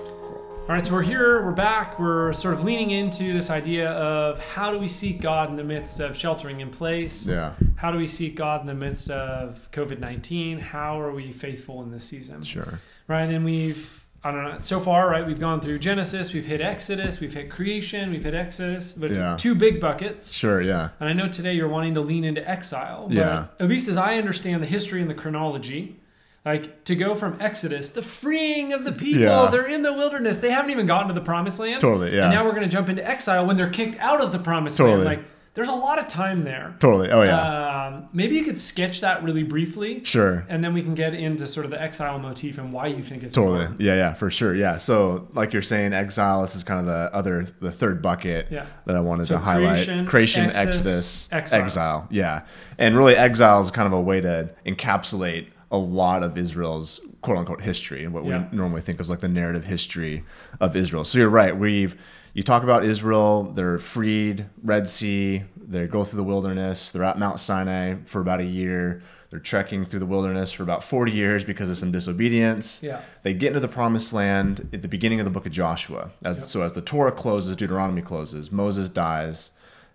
[0.00, 4.40] All right, so we're here, we're back, we're sort of leaning into this idea of
[4.40, 7.24] how do we seek God in the midst of sheltering in place?
[7.24, 7.52] Yeah.
[7.76, 10.58] How do we seek God in the midst of COVID 19?
[10.58, 12.42] How are we faithful in this season?
[12.42, 12.80] Sure.
[13.06, 16.60] Right, and we've, I don't know, so far, right, we've gone through Genesis, we've hit
[16.60, 19.36] Exodus, we've hit creation, we've hit Exodus, but Yeah.
[19.38, 20.32] two big buckets.
[20.32, 20.60] Sure.
[20.60, 20.88] Yeah.
[20.98, 23.04] And I know today you're wanting to lean into exile.
[23.06, 23.46] But Yeah.
[23.60, 26.00] At least as I understand the history and the chronology,
[26.46, 29.48] like to go from Exodus, the freeing of the people, Yeah.
[29.50, 30.38] they're in the wilderness.
[30.38, 31.80] They haven't even gotten to the promised land.
[31.80, 32.24] Totally, yeah.
[32.26, 34.76] And now we're going to jump into exile when they're kicked out of the promised
[34.78, 35.04] Totally.
[35.04, 35.18] land.
[35.18, 35.24] Like
[35.54, 36.76] there's a lot of time there.
[36.80, 37.10] Totally.
[37.10, 37.86] Oh yeah.
[37.86, 40.04] Um, maybe you could sketch that really briefly.
[40.04, 40.44] sure.
[40.50, 43.22] And then we can get into sort of the exile motif and why you think
[43.22, 43.60] it's Totally.
[43.60, 43.80] important.
[43.80, 44.54] Yeah, yeah, for sure.
[44.54, 44.76] Yeah.
[44.76, 46.42] So, like you're saying, exile.
[46.42, 48.66] This is kind of the other, the third bucket Yeah.
[48.84, 49.76] that I wanted So to highlight.
[49.86, 51.62] creation, Creation, Exodus, Exodus, exile.
[51.62, 52.08] exile.
[52.10, 52.42] Yeah,
[52.76, 57.38] and really, exile is kind of a way to encapsulate a lot of Israel's quote
[57.38, 58.46] unquote history and what Yeah.
[58.50, 60.24] we normally think of as like the narrative history
[60.60, 61.04] of Israel.
[61.04, 61.56] So you're right.
[61.56, 61.96] We've
[62.34, 63.44] you talk about Israel.
[63.44, 65.44] They're freed, Red Sea.
[65.56, 66.92] They go through the wilderness.
[66.92, 69.02] They're at Mount Sinai for about a year.
[69.30, 72.80] They're trekking through the wilderness for about 40 years because of some disobedience.
[72.82, 73.00] Yeah.
[73.22, 76.10] They get into the promised land at the beginning of the book of Joshua.
[76.24, 76.46] As, Yep.
[76.48, 79.50] So as the Torah closes, Deuteronomy closes, Moses dies,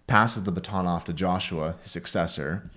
[0.07, 2.69] passes the baton off to Joshua, his successor.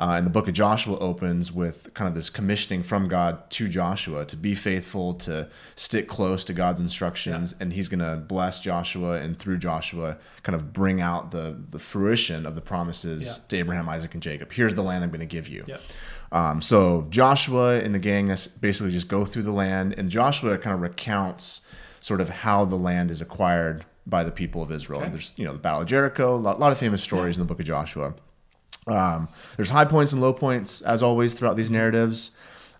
[0.00, 3.68] Uh, and the book of Joshua opens with kind of this commissioning from God to
[3.68, 8.60] Joshua to be faithful, to stick close to God's instructions, and he's going to bless
[8.60, 13.44] Joshua and through Joshua kind of bring out the, the fruition of the promises Yeah.
[13.48, 14.52] to Abraham, Isaac, and Jacob.
[14.52, 15.64] Here's the land I'm going to give you.
[15.66, 15.78] Yeah.
[16.30, 18.28] Um, so Joshua and the gang
[18.60, 21.62] basically just go through the land, and Joshua kind of recounts
[22.00, 25.00] sort of how the land is acquired by the people of Israel.
[25.00, 25.10] Okay.
[25.10, 27.46] There's you know the Battle of Jericho, a lot, lot of famous stories in the
[27.48, 28.14] book of Joshua.
[28.86, 32.30] Um, there's high points and low points as always throughout these narratives.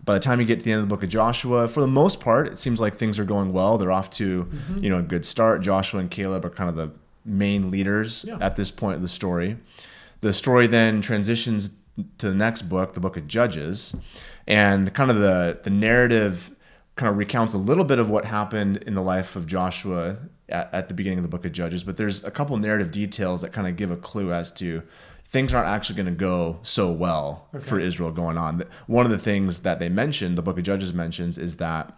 [0.03, 1.87] By the time you get to the end of the book of Joshua, for the
[1.87, 3.77] most part, it seems like things are going well.
[3.77, 4.83] They're off to Mm-hmm.
[4.83, 5.61] you know a good start.
[5.61, 6.91] Joshua and Caleb are kind of the
[7.25, 8.37] main leaders Yeah.
[8.39, 9.57] at this point of the story.
[10.21, 11.71] The story then transitions
[12.17, 13.93] to the next book, the book of Judges,
[14.47, 16.55] and kind of the the narrative
[16.95, 20.17] kind of recounts a little bit of what happened in the life of Joshua
[20.49, 23.41] at, at the beginning of the book of Judges, but there's a couple narrative details
[23.41, 24.81] that kind of give a clue as to
[25.29, 28.63] things aren't actually going to go so well for Israel going on.
[28.87, 31.95] One of the things that they mentioned, the book of Judges mentions, is that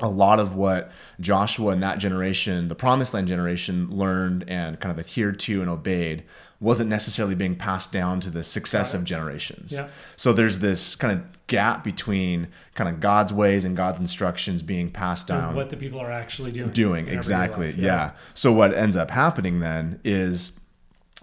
[0.00, 0.90] a lot of what
[1.20, 5.68] Joshua and that generation, the promised land generation, learned and kind of adhered to and
[5.68, 6.24] obeyed
[6.60, 9.72] wasn't necessarily being passed down to the successive generations.
[9.72, 9.88] Yeah.
[10.16, 14.90] So there's this kind of gap between kind of God's ways and God's instructions being
[14.90, 16.70] passed down What the people are actually doing.
[16.70, 17.76] doing exactly life.
[17.76, 18.12] yeah.
[18.32, 20.52] so what ends up happening then is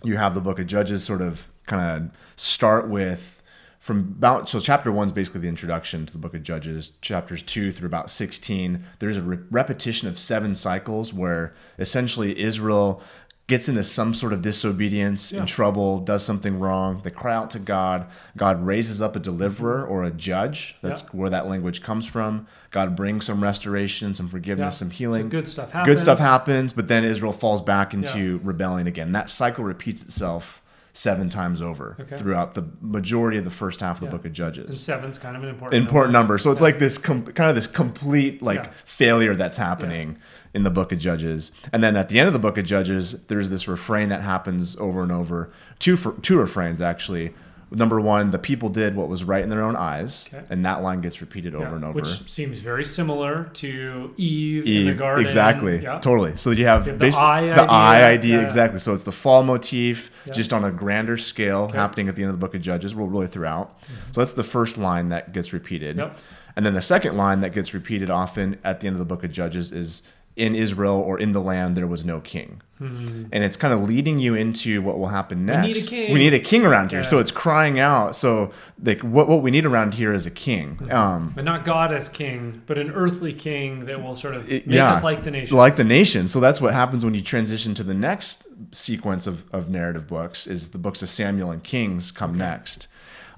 [0.03, 3.41] you have the book of judges sort of kind of start with
[3.79, 6.91] from about so chapter one is basically the introduction to the book of judges.
[7.01, 13.01] Chapters two through about 16 there's a re- repetition of seven cycles where essentially israel
[13.49, 15.41] gets into some sort of disobedience Yeah.
[15.41, 19.81] in trouble does something wrong they cry out to god god raises up a deliverer
[19.83, 19.91] mm-hmm.
[19.91, 21.09] or a judge that's Yeah.
[21.19, 24.79] where that language comes from god brings some restoration some forgiveness Yeah.
[24.79, 25.93] some healing So good stuff happens.
[25.95, 26.29] good stuff happens.
[26.29, 29.11] happens, but then Israel falls back into rebelling again.
[29.11, 30.61] That cycle repeats itself
[30.99, 32.17] seven times over Okay.
[32.17, 34.11] throughout the majority of the first half of the Yeah.
[34.11, 34.81] book of And Judges.
[34.81, 36.37] seven's kind of an important Important number.
[36.37, 38.69] So it's like this com- kind of this complete like Yeah.
[38.83, 40.17] failure that's happening
[40.53, 41.53] in the book of Judges.
[41.71, 44.75] And then at the end of the book of Judges, there's this refrain that happens
[44.77, 45.51] over and over.
[45.79, 47.33] Two for, two refrains actually.
[47.71, 50.43] Number one, the people did what was right in their own eyes, Okay.
[50.49, 51.93] and that line gets repeated over and over.
[51.93, 55.23] Which seems very similar to Eve, in the garden.
[55.23, 55.81] Exactly.
[55.83, 55.99] Yeah.
[55.99, 56.35] Totally.
[56.35, 57.65] So you have, You have the eye the idea.
[57.69, 58.37] eye idea.
[58.37, 58.43] Yeah.
[58.43, 58.79] Exactly.
[58.79, 60.33] So it's the fall motif, Yeah.
[60.33, 61.77] just on a grander scale, Okay.
[61.77, 63.79] happening at the end of the book of Judges, well, really throughout.
[63.83, 64.13] Mm-hmm.
[64.13, 65.97] So that's the first line that gets repeated.
[65.97, 66.17] Yep.
[66.55, 69.23] And then the second line that gets repeated often at the end of the book
[69.23, 70.01] of Judges is
[70.35, 72.61] in Israel or in the land there was no king.
[72.81, 75.59] And it's kind of leading you into what will happen next.
[75.59, 75.67] Hmm.
[75.67, 76.13] need a king.
[76.13, 77.01] We need a king around here.
[77.01, 77.05] Yeah.
[77.05, 78.15] So it's crying out.
[78.15, 80.75] So like what, what we need around here is a king.
[80.75, 80.91] Hmm.
[80.91, 84.65] Um, But not God as king, but an earthly king that will sort of It-
[84.65, 85.57] make us like the nation.
[85.57, 89.43] like the nation so that's what happens when you transition to the next sequence of,
[89.51, 92.87] of narrative books is the books of samuel and kings come next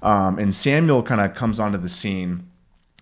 [0.04, 2.46] um, and samuel kind of comes onto the scene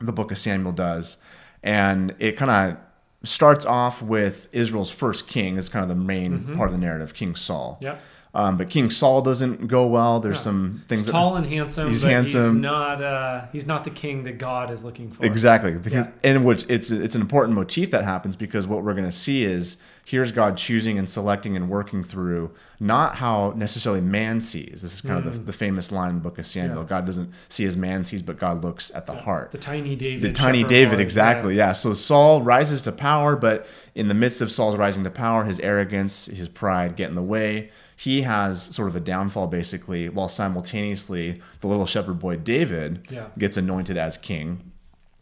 [0.01, 1.19] the book of samuel does
[1.63, 2.79] and it kind of
[3.25, 7.13] starts off with israel's first king is kind of the main part of the narrative
[7.15, 7.97] king saul yeah.
[8.35, 10.43] um, but king saul doesn't go well there's Yeah.
[10.43, 11.89] some things He's that tall and handsome.
[11.91, 12.61] He's but He's handsome.
[12.63, 13.03] not.
[13.03, 15.25] Uh, he's not the king that God is looking for.
[15.27, 15.77] Exactly.
[15.91, 16.11] Yeah.
[16.25, 19.45] And which it's it's an important motif that happens because what we're going to see
[19.45, 19.77] is
[20.11, 24.83] here's God choosing and selecting and working through not how necessarily man sees.
[24.83, 26.79] This is kind of the, the famous line in the book of Samuel.
[26.79, 26.83] Mm.
[26.83, 26.89] Yeah.
[26.89, 30.23] God doesn't see as man sees, but God looks at the heart The tiny David.
[30.23, 31.55] the tiny David, boy, exactly.
[31.55, 31.73] Yeah.
[31.75, 35.61] So Saul rises to power, but in the midst of Saul's rising to power, his
[35.61, 37.71] arrogance, his pride get in the way.
[37.97, 43.27] He has sort of a downfall, basically, while simultaneously the little shepherd boy David Yeah.
[43.39, 44.73] gets anointed as king.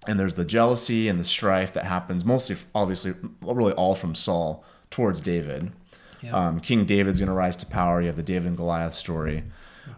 [0.07, 4.65] And there's the jealousy and the strife that happens, mostly, obviously, really all from Saul
[4.91, 5.73] towards David.
[6.23, 6.33] Yeah.
[6.33, 8.01] Um, King David's going to rise to power.
[8.01, 9.45] You have the David and Goliath story.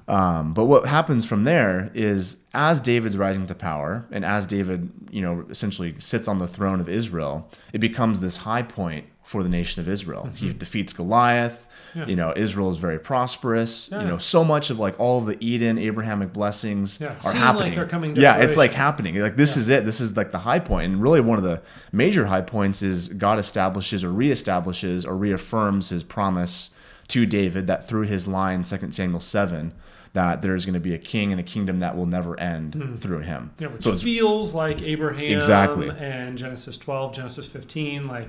[0.06, 4.90] Um, but what happens from there is as David's rising to power and as David,
[5.10, 9.42] you know, essentially sits on the throne of Israel, it becomes this high point for
[9.42, 10.28] the nation of Israel.
[10.34, 11.66] He defeats Goliath.
[11.94, 12.06] Yeah.
[12.06, 13.88] You know, Israel is very prosperous.
[13.90, 14.02] Yeah.
[14.02, 17.32] You know, so much of like all of the Eden Abrahamic blessings Yeah, are seem
[17.32, 17.74] like happening.
[17.74, 19.16] they're coming to yeah, it's like happening.
[19.16, 19.84] Like this is it.
[19.84, 20.92] This is like the high point.
[20.92, 25.88] And really one of the major high points is God establishes or reestablishes or reaffirms
[25.88, 26.70] his promise
[27.08, 29.72] to David that through his line, 2 Samuel 7,
[30.12, 32.94] that there's going to be a king and a kingdom that will never end hmm.
[32.94, 33.50] through him.
[33.58, 35.90] Yeah, which so feels like Abraham Exactly.
[35.90, 38.28] and Genesis 12, Genesis 15, like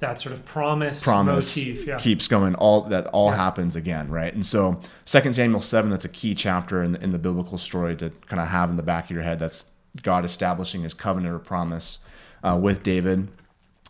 [0.00, 1.86] that sort of promise, promise motif.
[1.86, 1.96] Yeah.
[1.98, 3.36] keeps going all that all Yeah.
[3.36, 7.12] happens again right and so Second samuel 7 that's a key chapter in the, in
[7.12, 9.66] the biblical story to kind of have in the back of your head that's
[10.02, 11.98] god establishing his covenant or promise
[12.44, 13.28] uh, with david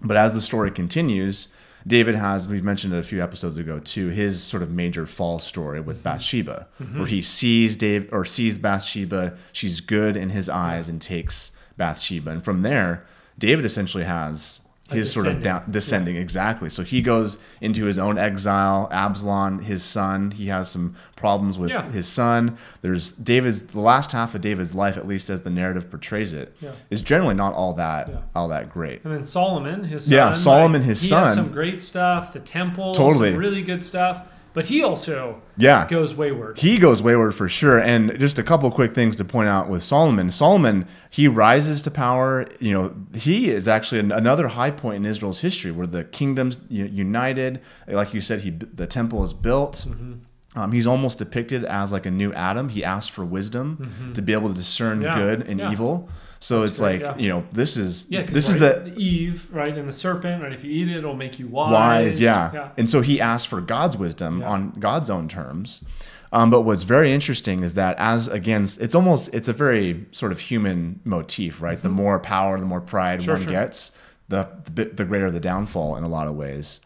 [0.03, 1.49] but as the story continues
[1.87, 5.39] david has we've mentioned it a few episodes ago too his sort of major fall
[5.39, 10.89] story with bathsheba where he sees dave or sees bathsheba she's good in his eyes
[10.89, 13.05] and takes bathsheba and from there
[13.39, 14.61] david essentially has
[14.91, 15.43] his sort of descending.
[15.45, 16.71] down, descending exactly.
[16.71, 18.89] So he goes into his own exile.
[18.91, 21.83] Absalom, his son, he has some problems with Yeah.
[21.91, 22.57] his son.
[22.81, 26.57] There's David's the last half of David's life, at least as the narrative portrays it,
[26.91, 27.05] is Yeah.
[27.07, 28.17] generally not all that Yeah.
[28.35, 29.05] all that great.
[29.05, 30.15] And then Solomon, his son.
[30.15, 31.25] Yeah, Solomon, his he son.
[31.27, 32.33] Has some great stuff.
[32.33, 33.33] The temple, Totally.
[33.33, 34.23] some really good stuff.
[34.59, 35.87] But he also Yeah.
[35.87, 36.59] goes wayward.
[36.59, 37.79] He goes wayward for sure.
[37.79, 40.33] And just a couple quick things to point out with Solomon.
[40.33, 42.45] Solomon, he rises to power.
[42.59, 46.59] You know, he is actually an, another high point in Israel's history where the kingdoms
[46.69, 47.61] united.
[47.87, 49.87] Like you said, he the temple is built.
[49.89, 50.15] Mm-hmm.
[50.59, 52.69] Um, he's almost depicted as like a new Adam.
[52.69, 55.05] He asked for wisdom to be able to discern Mm-hmm.
[55.05, 55.73] Yeah, good and yeah.
[55.73, 56.09] evil.
[56.41, 57.17] So That's it's like yeah.
[57.19, 60.53] you know, this is yeah, this is the Eve, right, and the serpent, right?
[60.53, 61.73] If you eat it, it'll make you wise.
[61.73, 62.71] wise yeah.
[62.77, 65.85] and so he asked for god's wisdom on god's own terms
[66.33, 70.31] um, but what's very interesting is that as again, it's almost it's a very sort
[70.31, 73.25] of human motif right the more power the more pride Mm-hmm.
[73.25, 73.53] Sure, one sure.
[73.53, 73.93] gets
[74.29, 76.81] the, the the greater the downfall in a lot of ways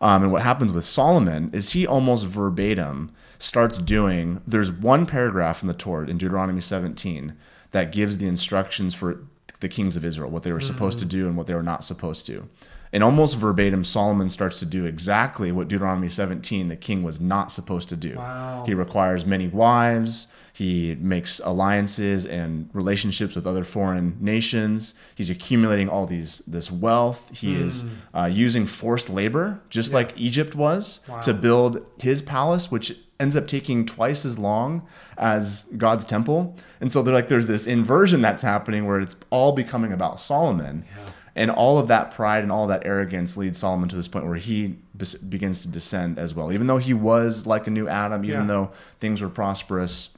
[0.00, 5.62] um, and what happens with solomon is he almost verbatim starts doing there's one paragraph
[5.62, 7.36] in the torah in deuteronomy 17
[7.72, 9.24] that gives the instructions for
[9.60, 11.08] the kings of israel what they were supposed to Mm.
[11.08, 12.48] do and what they were not supposed to
[12.92, 17.50] and almost verbatim, Solomon starts to do exactly what Deuteronomy 17, the king was not
[17.50, 18.14] supposed to do.
[18.14, 18.62] Wow.
[18.64, 20.28] He requires many wives.
[20.52, 24.94] He makes alliances and relationships with other foreign nations.
[25.16, 27.28] He's accumulating all these this wealth.
[27.34, 29.90] He is uh, using forced labor, just.
[29.90, 29.96] Yeah.
[29.96, 31.18] like Egypt was, Wow.
[31.20, 34.86] to build his palace, which ends up taking twice as long
[35.16, 36.54] as God's temple.
[36.80, 40.84] And so they're like, there's this inversion that's happening where it's all becoming about Solomon.
[40.86, 41.02] Yeah.
[41.34, 44.36] And all of that pride and all that arrogance leads Solomon to this point where
[44.36, 46.52] he bes- begins to descend as well.
[46.52, 48.46] Even though he was like a new Adam, even Yeah.
[48.46, 48.70] though
[49.00, 50.10] things were prosperous,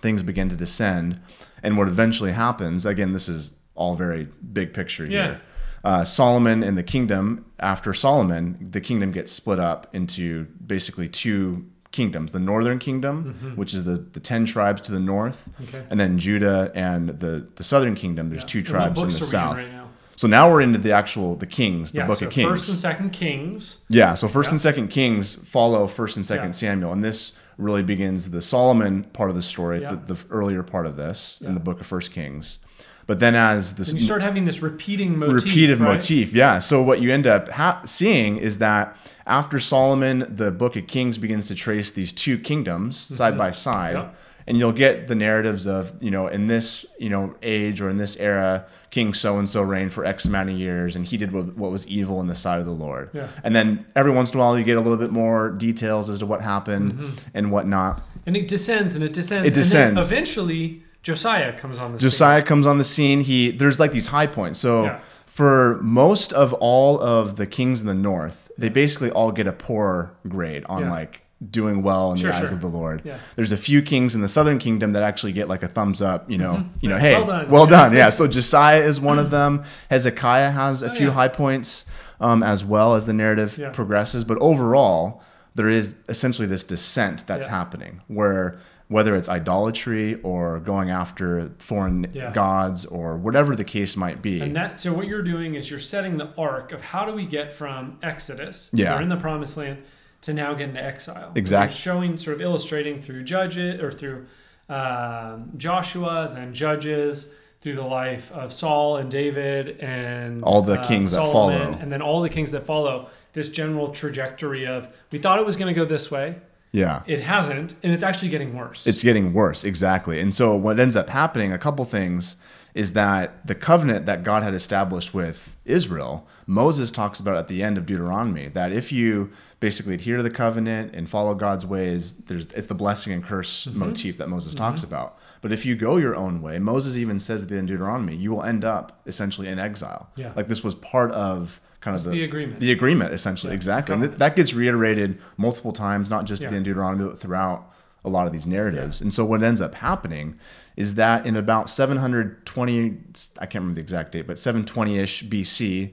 [0.00, 1.20] things begin to descend.
[1.62, 5.24] And what eventually happens, again, this is all very big picture Yeah.
[5.24, 5.40] here.
[5.84, 11.64] Uh, Solomon and the kingdom, after Solomon, the kingdom gets split up into basically two
[11.92, 15.76] kingdoms the northern kingdom, which is the, the 10 tribes to the north, Mm-hmm.
[15.76, 15.86] Okay.
[15.90, 18.46] and then Judah and the, the southern kingdom, there's Yeah.
[18.48, 19.56] two tribes in the in south.
[19.58, 19.88] right now?
[20.16, 22.48] So now we're into the actual the Kings, the yeah, Book so of Kings.
[22.48, 23.78] First and Second Kings.
[23.88, 24.52] yeah, so First Yeah.
[24.52, 26.54] and Second Kings follow First and Second.
[26.54, 30.86] Samuel, and this really begins the Solomon part of the story, the, the earlier part
[30.86, 32.58] of this in the Book of First Kings.
[33.06, 35.44] But then as this And you start having this repeating motif.
[35.44, 35.94] repeated right?
[35.94, 36.32] motif.
[36.32, 36.58] Yeah.
[36.60, 41.18] So what you end up ha- seeing is that after Solomon, the Book of Kings
[41.18, 44.14] begins to trace these two kingdoms side by side, Mm-hmm.
[44.44, 47.96] And you'll get the narratives of you know in this you know age or in
[47.98, 51.30] this era, King so and so reigned for X amount of years, and he did
[51.30, 53.10] what, what was evil in the sight of the Lord.
[53.12, 53.28] Yeah.
[53.44, 56.18] And then every once in a while, you get a little bit more details as
[56.18, 57.16] to what happened Mm-hmm.
[57.34, 58.02] and whatnot.
[58.26, 59.46] And it descends and it descends.
[59.46, 59.88] It descends.
[59.90, 62.10] And then eventually, Josiah comes on the scene.
[62.10, 63.20] Josiah comes on the scene.
[63.20, 64.58] He there's like these high points.
[64.60, 64.98] So Yeah.
[65.26, 69.52] for most of all of the kings in the north, they basically all get a
[69.52, 70.90] poor grade on Yeah.
[70.90, 72.54] like doing well in Sure, the eyes sure.
[72.54, 73.02] of the Lord.
[73.04, 73.16] Yeah.
[73.34, 76.30] There's a few kings in the southern kingdom that actually get like a thumbs up,
[76.30, 77.48] you know, you know, hey, Well done.
[77.50, 77.70] well Yeah.
[77.70, 77.92] done.
[77.96, 78.10] Yeah.
[78.18, 79.64] So Josiah is one of them.
[79.90, 81.84] Hezekiah has a Oh, few high points
[82.20, 84.22] um, as well as the narrative progresses.
[84.22, 85.20] But overall,
[85.56, 88.58] there is essentially this descent that's happening where
[88.92, 92.30] whether it's idolatry or going after foreign Yeah.
[92.32, 94.40] gods or whatever the case might be.
[94.40, 97.24] And that so what you're doing is you're setting the arc of how do we
[97.26, 98.94] get from Exodus, Yeah.
[98.94, 99.78] we're in the promised land,
[100.22, 101.32] to now get into exile.
[101.34, 104.26] Exact- You're showing sort of illustrating through Judges or through
[104.68, 107.30] um, Joshua, then Judges,
[107.60, 111.78] through the life of Saul and David and All the uh, kings that Solomon, follow.
[111.80, 113.08] and then all the kings that follow.
[113.34, 116.36] This general trajectory of we thought it was going to go this way,
[116.72, 117.02] yeah.
[117.06, 118.86] it hasn't, and it's actually getting worse.
[118.86, 120.20] It's getting worse, exactly.
[120.20, 122.36] And so what ends up happening, a couple things,
[122.74, 127.62] is that the covenant that God had established with Israel, Moses talks about at the
[127.62, 132.14] end of Deuteronomy that if you basically adhere to the covenant and follow God's ways,
[132.14, 133.78] there's it's the blessing and curse Mm-hmm.
[133.78, 135.18] motif that Moses talks about.
[135.42, 138.16] But if you go your own way, Moses even says at the end of Deuteronomy,
[138.16, 140.08] you will end up essentially in exile.
[140.16, 140.32] Yeah.
[140.34, 142.60] Like this was part of kind of the agreement.
[142.60, 143.92] The agreement, essentially, Yeah, exactly.
[143.94, 146.56] And th- that gets reiterated multiple times, not just the Yeah.
[146.56, 147.68] of Deuteronomy, but throughout
[148.04, 149.00] a lot of these narratives.
[149.00, 150.36] And so what ends up happening
[150.76, 152.98] is that in about 720,
[153.38, 155.92] I can't remember the exact date, but 720-ish BC,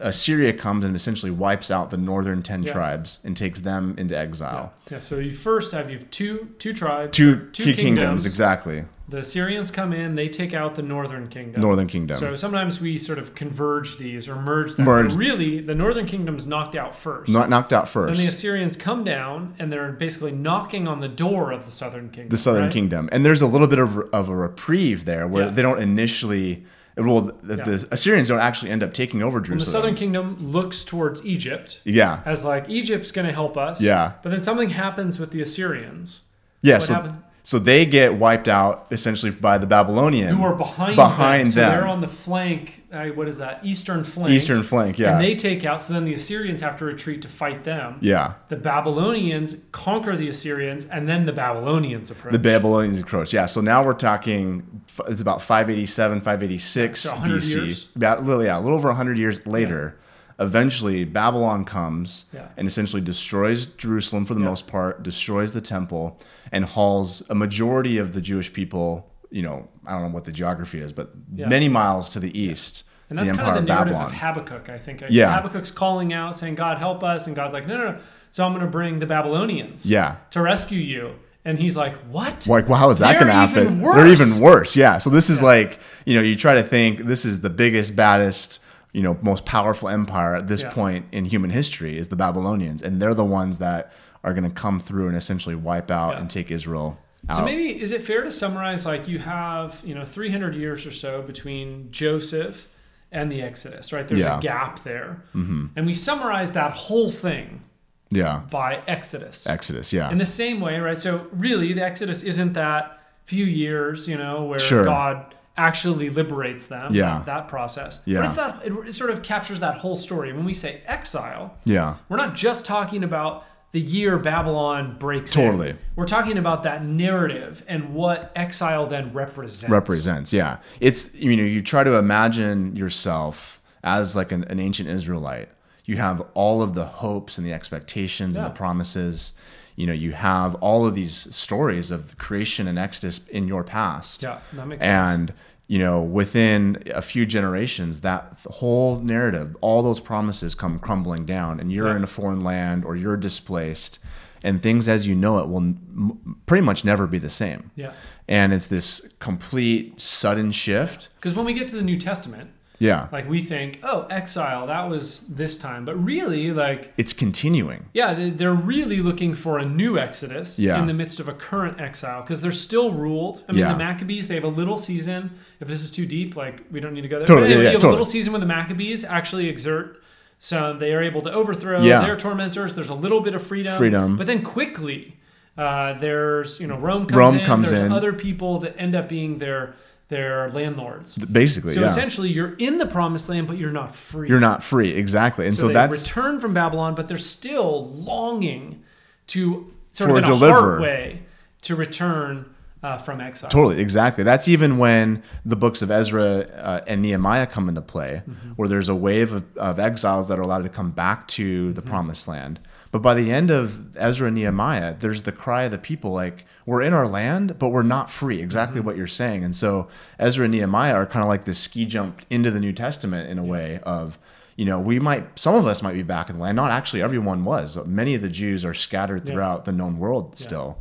[0.00, 2.72] Assyria comes and essentially wipes out the northern 10 Yeah.
[2.72, 4.74] tribes and takes them into exile.
[4.90, 4.98] yeah.
[5.00, 8.84] So you first have you have two two tribes, Two, two key kingdoms, exactly.
[9.10, 11.62] The Syrians come in, they take out the northern kingdom.
[11.62, 12.18] Northern kingdom.
[12.18, 14.84] So sometimes we sort of converge these or merge them.
[14.84, 15.12] Merge.
[15.12, 17.30] But really, the northern kingdom's knocked out first.
[17.32, 18.14] Not knocked out first.
[18.16, 22.10] then the Assyrians come down and they're basically knocking on the door of the southern
[22.10, 22.28] kingdom.
[22.28, 22.72] the southern right?
[22.72, 25.50] kingdom and there's a little bit of, of a reprieve there where Yeah.
[25.52, 26.64] they don't initially
[26.96, 27.64] well the, Yeah.
[27.64, 31.80] the assyrians don't actually end up taking over jerusalem the southern kingdom looks towards Egypt
[31.84, 33.80] yeah as like Egypt's going to help us.
[33.80, 34.12] Yeah.
[34.22, 36.22] But then something happens with the Assyrians
[36.60, 37.12] yeah What so?
[37.42, 41.52] So they get wiped out essentially by the babylonian who are behind behind them.
[41.52, 42.74] So them they're on the flank.
[42.90, 43.60] Uh, what is that?
[43.64, 44.30] Eastern flank.
[44.32, 45.82] eastern flank yeah And they take out.
[45.82, 47.98] So then the Assyrians have to retreat to fight them.
[48.00, 52.32] yeah The Babylonians conquer the Assyrians, and then the Babylonians approach.
[52.32, 57.54] the babylonians approach yeah so now we're talking it's about 587 586 So 100 bc
[57.54, 57.90] years?
[57.94, 59.98] about little yeah a little over 100 years later
[60.38, 62.46] eventually babylon comes Yeah.
[62.56, 64.46] and essentially destroys jerusalem for the Yeah.
[64.48, 66.18] most part destroys the temple
[66.52, 70.32] and hauls a majority of the jewish people you know i don't know what the
[70.32, 71.48] geography is but Yeah.
[71.48, 74.68] many miles to the east And that's the kind of the narrative babylon of Habakkuk,
[74.68, 75.02] I think.
[75.08, 75.34] Yeah.
[75.34, 77.26] Habakkuk's calling out, saying, God, help us.
[77.26, 77.98] And God's like, no, no, no.
[78.32, 81.14] So I'm going to bring the Babylonians yeah to rescue you.
[81.42, 82.46] And he's like, what?
[82.46, 85.30] like well how is that going to happen even they're even worse yeah so this
[85.30, 85.46] is Yeah.
[85.54, 88.60] like you know you try to think this is the biggest baddest
[88.92, 90.70] you know most powerful empire at this Yeah.
[90.70, 93.92] point in human history is the babylonians and they're the ones that
[94.24, 96.20] are going to come through and essentially wipe out Yeah.
[96.20, 99.94] and take israel out So maybe is it fair to summarize like you have you
[99.94, 102.68] know 300 years or so between Joseph
[103.10, 104.06] and the Exodus, right?
[104.06, 104.38] There's Yeah.
[104.38, 105.66] a gap there, mm-hmm.
[105.76, 107.62] and we summarize that whole thing
[108.10, 109.46] yeah by Exodus.
[109.46, 110.98] exodus yeah In the same way, right?
[110.98, 114.84] So really, the Exodus isn't that few years, you know, where Sure.
[114.84, 116.94] God actually liberates them.
[116.94, 117.22] Yeah.
[117.26, 118.00] That process.
[118.06, 118.20] Yeah.
[118.20, 120.32] But it's that it, it sort of captures that whole story.
[120.32, 125.44] When we say exile, yeah we're not just talking about the year Babylon breaks in.
[125.44, 125.76] Totally.
[125.94, 129.70] We're talking about that narrative and what exile then represents.
[129.70, 134.88] represents yeah it's you know you try to imagine yourself as like an, an ancient
[134.88, 135.48] israelite
[135.84, 139.32] you have all of the hopes and the expectations and the promises
[139.78, 144.22] you know you have all of these stories of creation and exodus in your past
[144.22, 145.08] Yeah, that makes sense.
[145.08, 145.32] and
[145.68, 148.22] you know within a few generations that
[148.60, 151.96] whole narrative all those promises come crumbling down and you're Yeah.
[151.96, 153.98] in a foreign land or you're displaced
[154.42, 157.92] and things as you know it will m- pretty much never be the same Yeah.
[158.26, 158.88] and it's this
[159.20, 161.08] complete sudden shift.
[161.16, 164.88] Because when we get to the New Testament, Yeah, like we think, oh, exile, that
[164.88, 165.84] was this time.
[165.84, 167.86] But really, like, it's continuing.
[167.92, 170.80] yeah, they- they're really looking for a new Exodus Yeah.
[170.80, 173.42] in the midst of a current exile because they're still ruled.
[173.48, 173.72] I mean, Yeah.
[173.72, 175.30] the Maccabees, they have a little season.
[175.60, 177.26] If this is too deep, like, we don't need to go there.
[177.26, 177.90] Totally, But anyway, yeah, you have totally.
[177.90, 180.00] a little season where the Maccabees actually exert.
[180.38, 182.02] So they are able to overthrow Yeah.
[182.02, 182.74] their tormentors.
[182.74, 183.76] There's a little bit of freedom.
[183.76, 184.16] Freedom.
[184.16, 185.16] But then quickly,
[185.56, 187.44] uh, there's, you know, Rome comes Rome in.
[187.44, 187.90] comes there's in.
[187.92, 189.74] other people that end up being their,
[190.08, 191.16] their landlords.
[191.16, 191.86] Basically, So yeah.
[191.88, 194.28] essentially, you're in the promised land, but you're not free.
[194.28, 195.46] You're not free, exactly.
[195.46, 198.82] And So, so, they that's return from Babylon, but they're still longing
[199.28, 200.80] to sort For of in a deliver.
[200.80, 201.22] way
[201.62, 202.46] to return
[202.82, 203.50] uh, from exile.
[203.50, 204.22] totally exactly.
[204.24, 206.24] That's even when the books of Ezra
[206.56, 208.50] uh, and Nehemiah come into play, Mm-hmm.
[208.52, 211.72] where there's a wave of, of exiles that are allowed to come back to Mm-hmm.
[211.74, 212.60] the promised land.
[212.92, 216.46] But by the end of Ezra and Nehemiah, there's the cry of the people like,
[216.68, 218.42] we're in our land, but we're not free.
[218.42, 219.42] Exactly what you're saying.
[219.42, 222.74] And so Ezra and Nehemiah are kind of like this ski jump into the New
[222.74, 224.18] Testament in a way of,
[224.54, 226.56] you know, we might, some of us might be back in the land.
[226.56, 227.78] Not actually everyone was.
[227.86, 229.32] Many of the Jews are scattered Yeah.
[229.32, 230.78] throughout the known world still.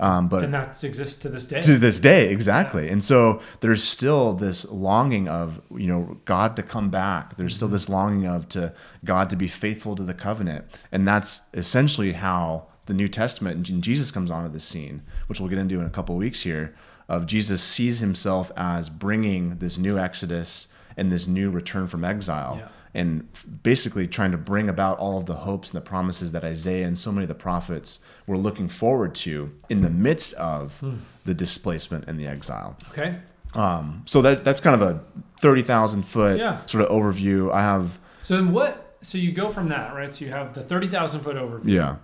[0.00, 1.60] Um, but and that exists to this day.
[1.60, 6.62] to this day exactly and so there's still this longing of you know god to
[6.62, 8.74] come back there's still this longing of to
[9.06, 13.82] god to be faithful to the covenant and that's essentially how the new testament and
[13.82, 16.74] jesus comes onto the scene which we'll get into in a couple of weeks here
[17.08, 22.56] of jesus sees himself as bringing this new exodus and this new return from exile
[22.58, 22.68] Yeah.
[22.94, 23.28] and
[23.62, 26.96] basically trying to bring about all of the hopes and the promises that Isaiah and
[26.96, 30.94] so many of the prophets were looking forward to in the midst of Hmm.
[31.26, 32.78] the displacement and the exile.
[32.90, 33.18] okay.
[33.54, 35.00] Um, so that that's kind of a
[35.40, 36.64] thirty thousand foot Yeah.
[36.66, 37.52] sort of overview.
[37.52, 38.96] I have So then what?
[39.02, 40.10] So you go from that, right?
[40.12, 41.62] So you have the thirty thousand foot overview.
[41.80, 41.96] yeah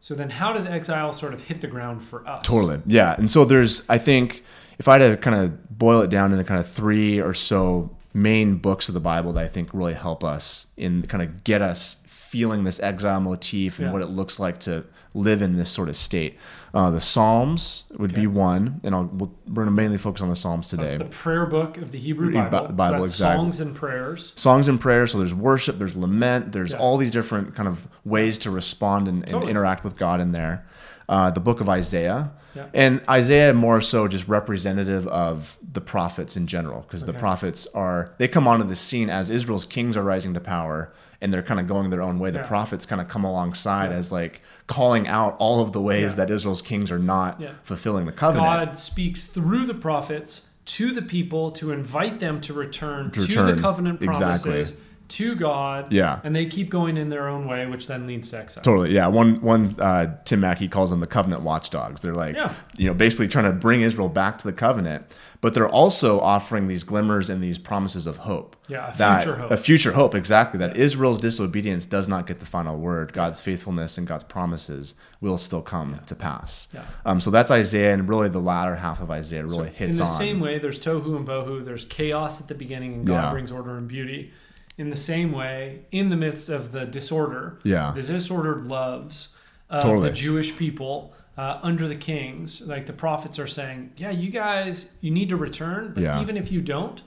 [0.00, 2.46] So then, how does exile sort of hit the ground for us?
[2.46, 4.44] totally yeah, and so there's I think
[4.78, 7.96] if I had to kind of boil it down into kind of three or so
[8.14, 11.60] main books of the Bible that I think really help us in kind of get
[11.62, 13.92] us feeling this exile motif and Yeah.
[13.92, 14.84] what it looks like to
[15.16, 16.36] live in this sort of state.
[16.74, 18.22] Uh, the Psalms would Okay.
[18.22, 20.82] be one, and I'll, we'll, we're going to mainly focus on the Psalms today.
[20.96, 22.72] That's the prayer book of the Hebrew Bi- Bible.
[22.74, 23.36] Bible, so exactly.
[23.44, 24.32] songs and prayers.
[24.36, 25.12] songs and prayers.
[25.12, 26.78] So there's worship, there's lament, there's Yeah.
[26.78, 29.50] all these different kind of ways to respond and, and Totally.
[29.50, 30.66] interact with God in there.
[31.08, 32.32] Uh, the book of Isaiah.
[32.54, 32.66] Yeah.
[32.74, 38.12] And Isaiah more so just representative of the prophets in general, because the prophets are
[38.18, 41.60] they come onto the scene as Israel's kings are rising to power and they're kind
[41.60, 42.30] of going their own way.
[42.30, 42.46] The Yeah.
[42.46, 43.96] prophets kind of come alongside Yeah.
[43.96, 46.24] as like calling out all of the ways Yeah.
[46.24, 48.46] that Israel's kings are not fulfilling the covenant.
[48.46, 53.54] God speaks through the prophets to the people to invite them to return to, return.
[53.56, 54.64] the covenant Exactly.
[55.08, 55.92] To God.
[55.92, 56.20] Yeah.
[56.24, 58.62] And they keep going in their own way, which then leads to exile.
[58.62, 59.06] Totally, yeah.
[59.06, 62.00] One one uh, Tim Mackie calls them the covenant watchdogs.
[62.00, 62.52] They're like, Yeah.
[62.76, 65.06] you know, basically trying to bring Israel back to the covenant,
[65.40, 68.56] but they're also offering these glimmers and these promises of hope.
[68.68, 69.50] Yeah, a that, future hope.
[69.52, 70.58] A future hope, exactly.
[70.58, 73.12] That Israel's disobedience does not get the final word.
[73.12, 76.66] God's faithfulness and God's promises will still come to pass.
[76.74, 76.82] Yeah.
[77.04, 79.88] Um, so that's Isaiah, and really the latter half of Isaiah really In hits on.
[79.88, 80.18] In the on.
[80.18, 81.64] same way, there's tohu and bohu.
[81.64, 83.30] There's chaos at the beginning, and God Yeah.
[83.30, 84.32] brings order and beauty.
[84.78, 87.92] In the same way, in the midst of the disorder, Yeah.
[87.94, 89.34] the disordered loves
[89.70, 90.10] of Totally.
[90.10, 94.92] the Jewish people uh, under the kings, like the prophets are saying, yeah, you guys,
[95.00, 96.20] you need to return, but Yeah.
[96.20, 97.02] even if you don't,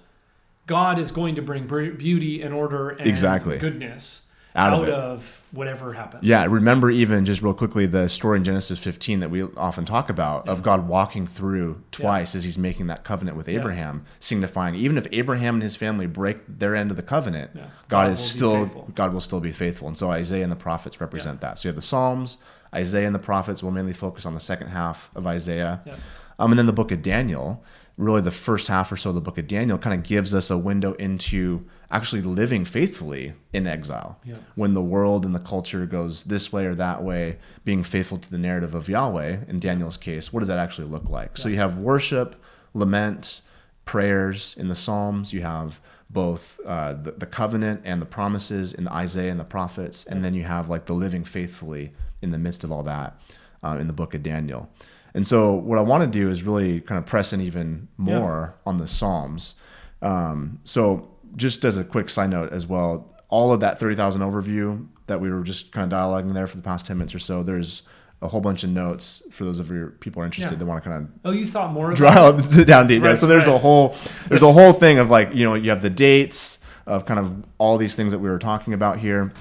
[0.68, 3.58] God is going to bring beauty and order and Exactly.
[3.58, 4.24] goodness
[4.60, 6.24] Out out, of of whatever happens.
[6.24, 10.10] Yeah, remember even just real quickly the story in Genesis 15 that we often talk
[10.10, 14.98] about of God walking through twice as he's making that covenant with Abraham, signifying even
[14.98, 17.62] if Abraham and his family break their end of the covenant, Yeah.
[17.62, 18.66] God, God is will still.
[18.94, 19.88] God will still be faithful.
[19.88, 21.58] And so Isaiah and the prophets represent that.
[21.58, 22.38] So you have the Psalms,
[22.74, 25.82] Isaiah and the prophets will mainly focus on the second half of Isaiah.
[25.86, 25.96] Yeah.
[26.38, 27.64] Um, and then the book of Daniel,
[27.98, 30.50] really the first half or so of the book of Daniel kind of gives us
[30.50, 34.20] a window into actually living faithfully in exile.
[34.24, 34.36] Yeah.
[34.56, 38.30] When the world and the culture goes this way or that way, being faithful to
[38.30, 41.38] the narrative of Yahweh, in Daniel's case, what does that actually look like?
[41.38, 42.36] So you have worship,
[42.74, 43.42] lament,
[43.86, 45.34] prayers in the Psalms.
[45.34, 50.06] You have both uh, the, the covenant and the promises in Isaiah and the prophets.
[50.06, 53.20] And then you have like the living faithfully in the midst of all that
[53.64, 54.70] uh, in the book of Daniel.
[55.14, 58.56] And so, what I want to do is really kind of press in even more
[58.66, 59.56] on the Psalms.
[60.02, 64.88] Um, so, just as a quick side note as well, all of that 30,000 overview
[65.08, 67.44] that we were just kind of dialoguing there for the past 10 minutes or so,
[67.44, 67.84] there's
[68.22, 70.60] a whole bunch of notes for those of your people are interested Yeah.
[70.60, 73.02] that want to kind of Oh, you thought more draw down deep.
[73.02, 73.96] Yeah, Right, so there's a whole
[74.28, 77.46] there's a whole thing of like you know you have the dates of kind of
[77.60, 79.32] all these things that we were talking about here,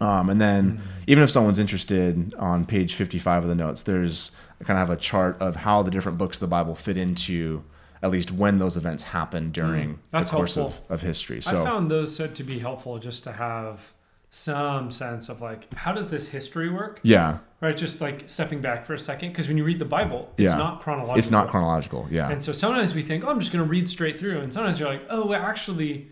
[0.00, 0.82] um, and then Mm-hmm.
[1.06, 4.96] even if someone's interested on page 55 of the notes, there's I kind of have
[4.96, 7.64] a chart of how the different books of the Bible fit into
[8.02, 11.40] at least when those events happened during the Mm, that's course of, of history.
[11.42, 13.92] So I found those said to be helpful just to have
[14.32, 18.86] some sense of like how does this history work yeah, right just like stepping back
[18.86, 20.56] for a second because when you read the bible it's Yeah.
[20.56, 22.06] not chronological it's not chronological.
[22.12, 24.52] Yeah, and so sometimes we think oh i'm just going to read straight through and
[24.52, 26.10] sometimes you're like oh well, actually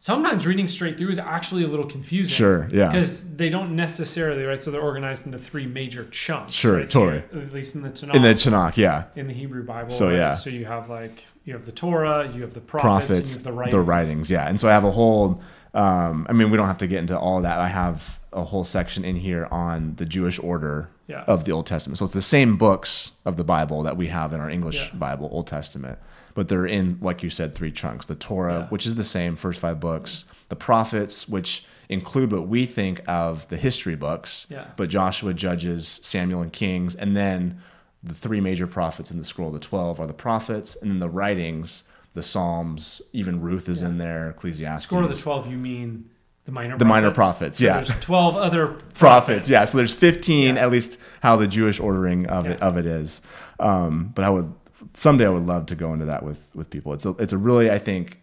[0.00, 2.86] sometimes reading straight through is actually a little confusing Sure, yeah.
[2.90, 6.90] because they don't necessarily right so they're organized into three major chunks Sure, right?
[6.90, 7.44] So totally.
[7.46, 9.04] at least in the Tanakh, in the Tanakh, yeah.
[9.14, 9.90] in the Hebrew Bible.
[9.90, 10.16] So, right?
[10.16, 10.32] yeah.
[10.32, 13.60] So you have like you have the Torah, you have the prophets, prophets, and you
[13.60, 14.30] have the writings.
[14.30, 14.48] yeah.
[14.48, 15.40] And so I have a whole
[15.72, 17.60] Um, I mean, we don't have to get into all that.
[17.60, 21.22] I have a whole section in here on the Jewish order Yeah.
[21.28, 21.98] of the Old Testament.
[21.98, 24.98] So it's the same books of the Bible that we have in our English Yeah.
[24.98, 25.98] Bible, Old Testament,
[26.34, 28.66] but they're in, like you said, three chunks: the Torah, Yeah.
[28.68, 33.48] which is the same, first five books, the prophets, which include what we think of
[33.48, 34.66] the history books, Yeah.
[34.76, 37.58] but Joshua, Judges, Samuel, and Kings, and then
[38.02, 41.00] the three major prophets in the scroll, of the twelve, are the prophets, and then
[41.00, 44.86] the writings, the Psalms, even Ruth is in there, Ecclesiastes.
[44.86, 46.08] Scroll of the 12, you mean
[46.44, 47.74] the minor The minor prophets, So yeah.
[47.82, 49.48] There's 12 other prophets.
[49.48, 50.62] Yeah, so there's 15 Yeah.
[50.62, 53.20] at least how the Jewish ordering of it of it is.
[53.60, 54.52] Um, but I would
[54.94, 56.92] someday I would love to go into that with with people.
[56.92, 58.20] It's a, it's a really I think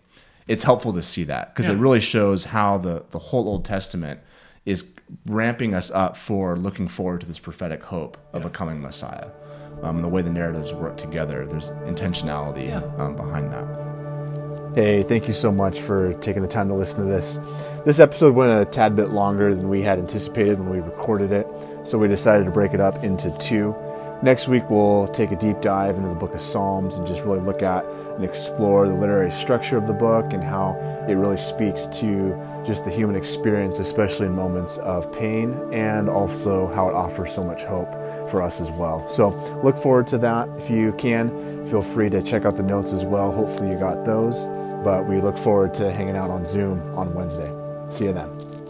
[0.48, 4.20] it's helpful to see that because it really shows how the the whole Old Testament
[4.66, 4.86] is
[5.26, 9.30] ramping us up for looking forward to this prophetic hope of a coming Messiah.
[9.84, 12.82] Um, and the way the narratives work together, there's intentionality Yeah.
[12.98, 14.74] um, behind that.
[14.76, 17.40] Hey, thank you so much for taking the time to listen to this.
[17.86, 21.48] This episode went a tad bit longer than we had anticipated when we recorded it,
[21.84, 23.74] so we decided to break it up into two.
[24.24, 27.40] Next week, we'll take a deep dive into the book of Psalms and just really
[27.40, 30.74] look at and explore the literary structure of the book and how
[31.08, 36.66] it really speaks to just the human experience, especially in moments of pain, and also
[36.74, 37.92] how it offers so much hope
[38.32, 39.08] for us as well.
[39.10, 39.30] So,
[39.64, 40.50] look forward to that.
[40.58, 41.30] If you can,
[41.70, 43.32] feel free to check out the notes as well.
[43.32, 44.48] Hopefully, you got those
[44.84, 47.52] but we look forward to hanging out on Zoom on Wednesday.
[47.90, 48.67] See you then.